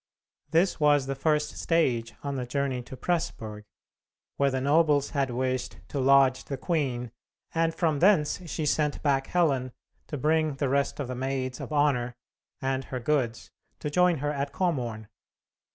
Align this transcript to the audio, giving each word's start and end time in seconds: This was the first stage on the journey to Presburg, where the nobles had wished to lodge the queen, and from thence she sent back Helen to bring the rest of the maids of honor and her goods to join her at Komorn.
This 0.49 0.79
was 0.79 1.05
the 1.05 1.13
first 1.13 1.57
stage 1.59 2.15
on 2.23 2.35
the 2.35 2.47
journey 2.47 2.81
to 2.81 2.97
Presburg, 2.97 3.65
where 4.37 4.49
the 4.49 4.59
nobles 4.59 5.11
had 5.11 5.29
wished 5.29 5.77
to 5.89 5.99
lodge 5.99 6.45
the 6.45 6.57
queen, 6.57 7.11
and 7.53 7.71
from 7.75 7.99
thence 7.99 8.41
she 8.49 8.65
sent 8.65 9.03
back 9.03 9.27
Helen 9.27 9.71
to 10.07 10.17
bring 10.17 10.55
the 10.55 10.69
rest 10.69 10.99
of 10.99 11.07
the 11.07 11.13
maids 11.13 11.59
of 11.61 11.71
honor 11.71 12.15
and 12.63 12.85
her 12.85 12.99
goods 12.99 13.51
to 13.77 13.91
join 13.91 14.17
her 14.17 14.33
at 14.33 14.51
Komorn. 14.51 15.07